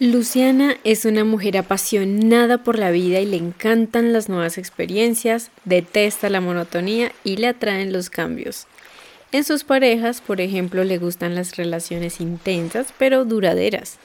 Luciana 0.00 0.76
es 0.82 1.04
una 1.04 1.22
mujer 1.22 1.56
apasionada 1.56 2.58
por 2.58 2.80
la 2.80 2.90
vida 2.90 3.20
y 3.20 3.26
le 3.26 3.36
encantan 3.36 4.12
las 4.12 4.28
nuevas 4.28 4.58
experiencias, 4.58 5.52
detesta 5.64 6.28
la 6.30 6.40
monotonía 6.40 7.12
y 7.22 7.36
le 7.36 7.46
atraen 7.46 7.92
los 7.92 8.10
cambios. 8.10 8.66
En 9.30 9.44
sus 9.44 9.62
parejas, 9.62 10.20
por 10.20 10.40
ejemplo, 10.40 10.82
le 10.82 10.98
gustan 10.98 11.36
las 11.36 11.56
relaciones 11.56 12.20
intensas 12.20 12.92
pero 12.98 13.24
duraderas. 13.24 13.98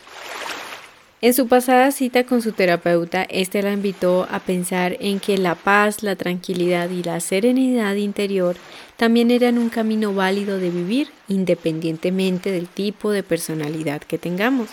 En 1.21 1.33
su 1.33 1.47
pasada 1.47 1.91
cita 1.91 2.23
con 2.23 2.43
su 2.43 2.51
terapeuta, 2.51 3.23
este 3.23 3.63
la 3.63 3.73
invitó 3.73 4.27
a 4.29 4.39
pensar 4.39 4.95
en 4.99 5.19
que 5.19 5.39
la 5.39 5.55
paz, 5.55 6.03
la 6.03 6.15
tranquilidad 6.15 6.91
y 6.91 7.01
la 7.01 7.19
serenidad 7.19 7.95
interior 7.95 8.55
también 8.95 9.31
eran 9.31 9.57
un 9.57 9.69
camino 9.69 10.13
válido 10.13 10.59
de 10.59 10.69
vivir 10.69 11.09
independientemente 11.27 12.51
del 12.51 12.67
tipo 12.67 13.09
de 13.09 13.23
personalidad 13.23 14.01
que 14.01 14.19
tengamos. 14.19 14.69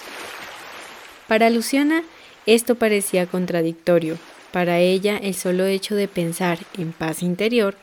Para 1.29 1.51
Luciana 1.51 2.03
esto 2.47 2.77
parecía 2.77 3.27
contradictorio. 3.27 4.19
Para 4.53 4.79
ella 4.79 5.17
el 5.17 5.35
solo 5.35 5.67
hecho 5.67 5.95
de 5.95 6.09
pensar 6.09 6.59
en 6.79 6.93
paz 6.93 7.23
interior 7.23 7.75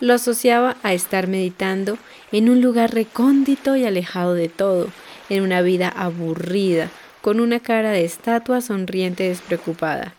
lo 0.00 0.14
asociaba 0.14 0.76
a 0.82 0.92
estar 0.92 1.26
meditando 1.26 1.98
en 2.32 2.48
un 2.50 2.60
lugar 2.60 2.94
recóndito 2.94 3.76
y 3.76 3.84
alejado 3.84 4.34
de 4.34 4.48
todo, 4.48 4.88
en 5.28 5.42
una 5.42 5.62
vida 5.62 5.88
aburrida, 5.88 6.90
con 7.22 7.40
una 7.40 7.60
cara 7.60 7.90
de 7.90 8.04
estatua 8.04 8.60
sonriente 8.60 9.28
despreocupada, 9.28 10.14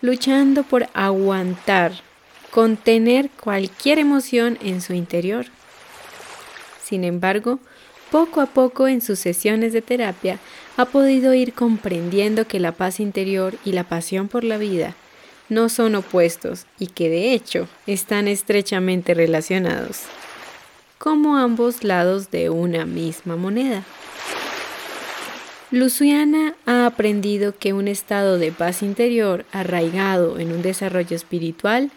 luchando 0.00 0.62
por 0.62 0.88
aguantar, 0.94 1.92
contener 2.50 3.30
cualquier 3.30 3.98
emoción 3.98 4.58
en 4.62 4.80
su 4.80 4.94
interior. 4.94 5.46
Sin 6.84 7.02
embargo, 7.02 7.58
poco 8.10 8.40
a 8.40 8.46
poco 8.46 8.86
en 8.86 9.00
sus 9.00 9.18
sesiones 9.18 9.72
de 9.72 9.82
terapia 9.82 10.38
ha 10.76 10.84
podido 10.84 11.32
ir 11.34 11.52
comprendiendo 11.54 12.46
que 12.46 12.60
la 12.60 12.72
paz 12.72 13.00
interior 13.00 13.54
y 13.64 13.72
la 13.72 13.84
pasión 13.84 14.28
por 14.28 14.44
la 14.44 14.58
vida 14.58 14.94
no 15.48 15.68
son 15.68 15.94
opuestos 15.94 16.66
y 16.78 16.88
que 16.88 17.08
de 17.08 17.32
hecho 17.32 17.68
están 17.86 18.28
estrechamente 18.28 19.14
relacionados, 19.14 20.02
como 20.98 21.36
ambos 21.36 21.84
lados 21.84 22.30
de 22.30 22.50
una 22.50 22.84
misma 22.84 23.36
moneda. 23.36 23.84
Luciana 25.70 26.54
ha 26.64 26.86
aprendido 26.86 27.56
que 27.58 27.72
un 27.72 27.88
estado 27.88 28.38
de 28.38 28.52
paz 28.52 28.82
interior 28.82 29.44
arraigado 29.52 30.38
en 30.38 30.52
un 30.52 30.62
desarrollo 30.62 31.16
espiritual 31.16 31.90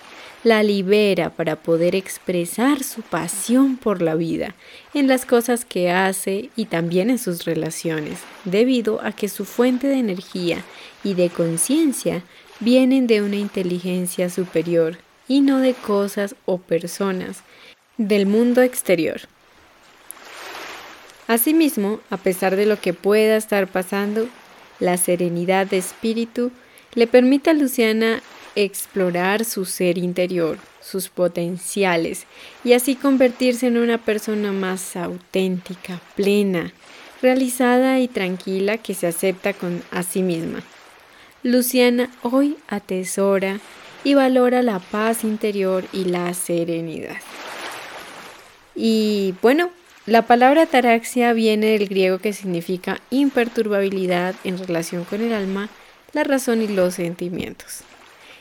la 0.44 0.64
libera 0.64 1.30
para 1.30 1.58
poder 1.58 1.96
expresar 1.96 2.84
su 2.84 3.02
pasión 3.02 3.76
por 3.78 4.02
la 4.02 4.16
vida 4.16 4.56
en 4.94 5.08
las 5.08 5.26
cosas 5.26 5.66
que 5.66 5.92
hace 5.92 6.50
y 6.56 6.66
también 6.66 7.10
en 7.10 7.20
sus 7.20 7.46
relaciones, 7.46 8.20
debido 8.46 9.02
a 9.04 9.12
que 9.12 9.28
su 9.28 9.44
fuente 9.44 9.88
de 9.88 10.00
energía 10.00 10.64
y 11.04 11.14
de 11.14 11.30
conciencia 11.30 12.24
vienen 12.60 13.08
de 13.08 13.22
una 13.22 13.36
inteligencia 13.36 14.30
superior 14.30 14.98
y 15.28 15.42
no 15.42 15.60
de 15.60 15.74
cosas 15.74 16.36
o 16.46 16.58
personas 16.58 17.44
del 17.98 18.26
mundo 18.26 18.62
exterior. 18.62 19.22
Asimismo, 21.28 22.00
a 22.10 22.18
pesar 22.18 22.56
de 22.56 22.66
lo 22.66 22.80
que 22.80 22.94
pueda 22.94 23.36
estar 23.36 23.68
pasando, 23.68 24.28
la 24.80 24.98
serenidad 24.98 25.68
de 25.68 25.78
espíritu 25.78 26.52
le 26.96 27.06
permite 27.06 27.52
a 27.52 27.54
Luciana 27.54 28.24
explorar 28.64 29.46
su 29.46 29.66
ser 29.66 29.98
interior, 29.98 30.58
sus 30.82 31.10
potenciales, 31.10 32.26
y 32.64 32.74
así 32.74 32.96
convertirse 32.96 33.68
en 33.68 33.78
una 33.78 33.98
persona 33.98 34.52
más 34.52 34.96
auténtica, 34.96 36.02
plena, 36.16 36.74
realizada 37.22 38.00
y 38.00 38.08
tranquila 38.08 38.78
que 38.78 38.94
se 38.94 39.08
acepta 39.08 39.54
con 39.54 39.84
a 39.92 40.04
sí 40.04 40.24
misma. 40.24 40.62
Luciana 41.44 42.10
hoy 42.22 42.58
atesora 42.68 43.60
y 44.04 44.14
valora 44.14 44.62
la 44.62 44.80
paz 44.80 45.24
interior 45.24 45.86
y 45.94 46.06
la 46.06 46.34
serenidad. 46.34 47.18
Y 48.76 49.36
bueno, 49.42 49.70
la 50.06 50.24
palabra 50.24 50.64
ataraxia 50.64 51.34
viene 51.34 51.68
del 51.68 51.88
griego 51.88 52.20
que 52.20 52.34
significa 52.34 53.00
imperturbabilidad 53.10 54.36
en 54.44 54.58
relación 54.58 55.04
con 55.04 55.22
el 55.22 55.34
alma, 55.34 55.70
la 56.14 56.24
razón 56.24 56.62
y 56.62 56.68
los 56.68 56.96
sentimientos. 56.96 57.84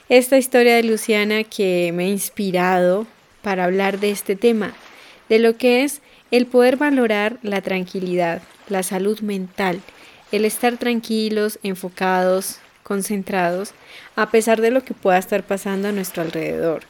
Esta 0.09 0.39
historia 0.39 0.77
de 0.77 0.85
Luciana 0.85 1.45
que 1.45 1.93
me 1.93 2.05
ha 2.05 2.09
inspirado 2.09 3.07
para 3.43 3.65
hablar 3.65 4.01
de 4.01 4.11
este 4.11 4.37
tema, 4.37 4.73
de 5.29 5.39
lo 5.39 5.57
que 5.59 5.85
es 5.85 6.01
el 6.31 6.47
poder 6.47 6.77
valorar 6.77 7.39
la 7.43 7.61
tranquilidad, 7.61 8.41
la 8.69 8.83
salud 8.83 9.21
mental, 9.21 9.83
el 10.33 10.47
estar 10.47 10.79
tranquilos, 10.79 11.59
enfocados, 11.63 12.59
concentrados, 12.83 13.73
a 14.17 14.31
pesar 14.31 14.63
de 14.63 14.71
lo 14.71 14.83
que 14.83 14.95
pueda 14.95 15.19
estar 15.19 15.43
pasando 15.43 15.89
a 15.89 15.93
nuestro 15.93 16.23
alrededor 16.23 16.83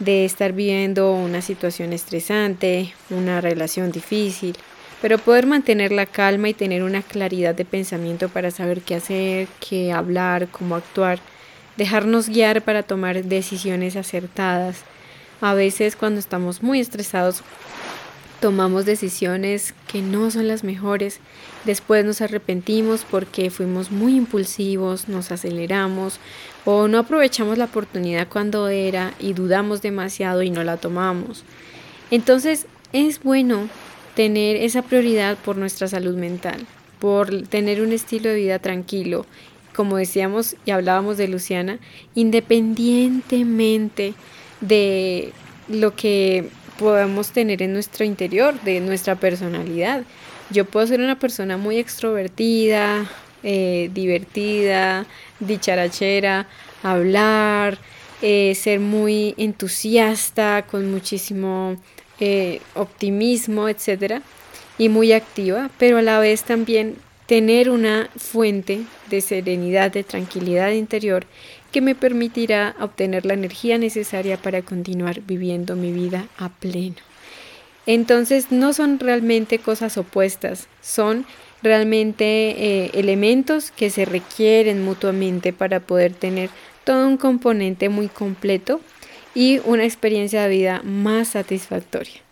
de 0.00 0.24
estar 0.24 0.52
viviendo 0.52 1.12
una 1.12 1.42
situación 1.42 1.92
estresante, 1.92 2.94
una 3.10 3.40
relación 3.40 3.92
difícil, 3.92 4.56
pero 5.02 5.18
poder 5.18 5.46
mantener 5.46 5.92
la 5.92 6.06
calma 6.06 6.48
y 6.48 6.54
tener 6.54 6.82
una 6.82 7.02
claridad 7.02 7.54
de 7.54 7.64
pensamiento 7.64 8.28
para 8.28 8.50
saber 8.50 8.80
qué 8.80 8.94
hacer, 8.94 9.48
qué 9.60 9.92
hablar, 9.92 10.48
cómo 10.48 10.74
actuar, 10.74 11.20
dejarnos 11.80 12.28
guiar 12.28 12.60
para 12.60 12.82
tomar 12.82 13.24
decisiones 13.24 13.96
acertadas. 13.96 14.82
A 15.40 15.54
veces 15.54 15.96
cuando 15.96 16.20
estamos 16.20 16.62
muy 16.62 16.78
estresados 16.78 17.42
tomamos 18.38 18.84
decisiones 18.84 19.72
que 19.90 20.02
no 20.02 20.30
son 20.30 20.46
las 20.46 20.62
mejores, 20.62 21.20
después 21.64 22.04
nos 22.04 22.20
arrepentimos 22.20 23.06
porque 23.10 23.48
fuimos 23.48 23.90
muy 23.90 24.14
impulsivos, 24.14 25.08
nos 25.08 25.32
aceleramos 25.32 26.20
o 26.66 26.86
no 26.86 26.98
aprovechamos 26.98 27.56
la 27.56 27.64
oportunidad 27.64 28.28
cuando 28.28 28.68
era 28.68 29.14
y 29.18 29.32
dudamos 29.32 29.80
demasiado 29.80 30.42
y 30.42 30.50
no 30.50 30.62
la 30.64 30.76
tomamos. 30.76 31.44
Entonces 32.10 32.66
es 32.92 33.22
bueno 33.22 33.70
tener 34.14 34.56
esa 34.56 34.82
prioridad 34.82 35.38
por 35.38 35.56
nuestra 35.56 35.88
salud 35.88 36.14
mental, 36.14 36.66
por 36.98 37.48
tener 37.48 37.80
un 37.80 37.92
estilo 37.92 38.28
de 38.28 38.36
vida 38.36 38.58
tranquilo, 38.58 39.24
como 39.74 39.96
decíamos 39.96 40.56
y 40.64 40.70
hablábamos 40.70 41.16
de 41.16 41.28
Luciana, 41.28 41.78
independientemente 42.14 44.14
de 44.60 45.32
lo 45.68 45.94
que 45.94 46.48
podamos 46.78 47.30
tener 47.30 47.62
en 47.62 47.72
nuestro 47.72 48.04
interior, 48.04 48.60
de 48.62 48.80
nuestra 48.80 49.14
personalidad. 49.14 50.02
Yo 50.50 50.64
puedo 50.64 50.86
ser 50.86 51.00
una 51.00 51.18
persona 51.18 51.56
muy 51.56 51.78
extrovertida, 51.78 53.08
eh, 53.42 53.90
divertida, 53.94 55.06
dicharachera, 55.38 56.46
hablar, 56.82 57.78
eh, 58.22 58.54
ser 58.54 58.80
muy 58.80 59.34
entusiasta, 59.38 60.66
con 60.66 60.90
muchísimo 60.90 61.76
eh, 62.18 62.60
optimismo, 62.74 63.68
etc. 63.68 64.22
Y 64.76 64.88
muy 64.88 65.12
activa, 65.12 65.70
pero 65.78 65.98
a 65.98 66.02
la 66.02 66.18
vez 66.18 66.42
también 66.42 66.96
tener 67.30 67.70
una 67.70 68.10
fuente 68.16 68.80
de 69.08 69.20
serenidad, 69.20 69.92
de 69.92 70.02
tranquilidad 70.02 70.72
interior 70.72 71.26
que 71.70 71.80
me 71.80 71.94
permitirá 71.94 72.74
obtener 72.80 73.24
la 73.24 73.34
energía 73.34 73.78
necesaria 73.78 74.36
para 74.36 74.62
continuar 74.62 75.20
viviendo 75.20 75.76
mi 75.76 75.92
vida 75.92 76.26
a 76.38 76.48
pleno. 76.48 76.96
Entonces 77.86 78.50
no 78.50 78.72
son 78.72 78.98
realmente 78.98 79.60
cosas 79.60 79.96
opuestas, 79.96 80.66
son 80.82 81.24
realmente 81.62 82.24
eh, 82.26 82.90
elementos 82.94 83.70
que 83.70 83.90
se 83.90 84.06
requieren 84.06 84.84
mutuamente 84.84 85.52
para 85.52 85.78
poder 85.78 86.12
tener 86.14 86.50
todo 86.82 87.06
un 87.06 87.16
componente 87.16 87.88
muy 87.88 88.08
completo 88.08 88.80
y 89.36 89.60
una 89.66 89.84
experiencia 89.84 90.42
de 90.42 90.48
vida 90.48 90.82
más 90.82 91.28
satisfactoria. 91.28 92.22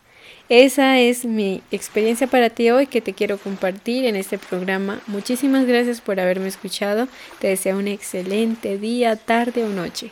Esa 0.49 0.99
es 0.99 1.27
mi 1.27 1.63
experiencia 1.71 2.27
para 2.27 2.49
ti 2.49 2.71
hoy 2.71 2.87
que 2.87 3.03
te 3.03 3.13
quiero 3.13 3.37
compartir 3.37 4.07
en 4.07 4.17
este 4.17 4.39
programa. 4.39 5.01
Muchísimas 5.07 5.67
gracias 5.67 6.01
por 6.01 6.19
haberme 6.19 6.49
escuchado. 6.49 7.07
Te 7.39 7.49
deseo 7.49 7.77
un 7.77 7.87
excelente 7.87 8.79
día, 8.79 9.17
tarde 9.17 9.65
o 9.65 9.69
noche. 9.69 10.11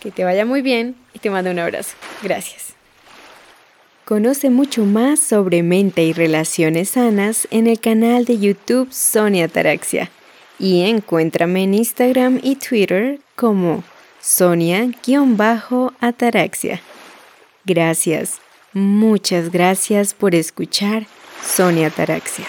Que 0.00 0.10
te 0.10 0.24
vaya 0.24 0.44
muy 0.44 0.62
bien 0.62 0.96
y 1.14 1.20
te 1.20 1.30
mando 1.30 1.52
un 1.52 1.60
abrazo. 1.60 1.94
Gracias. 2.24 2.74
Conoce 4.04 4.50
mucho 4.50 4.84
más 4.84 5.20
sobre 5.20 5.62
mente 5.62 6.02
y 6.02 6.12
relaciones 6.12 6.90
sanas 6.90 7.46
en 7.52 7.68
el 7.68 7.78
canal 7.78 8.24
de 8.24 8.40
YouTube 8.40 8.92
Sonia 8.92 9.46
Taraxia 9.46 10.10
y 10.58 10.82
encuéntrame 10.82 11.62
en 11.62 11.74
Instagram 11.74 12.40
y 12.42 12.56
Twitter 12.56 13.20
como 13.36 13.84
Sonia-Ataraxia. 14.20 16.80
Gracias. 17.64 18.40
Muchas 18.74 19.50
gracias 19.50 20.14
por 20.14 20.34
escuchar 20.34 21.06
Sonia 21.44 21.90
Taraxia. 21.90 22.46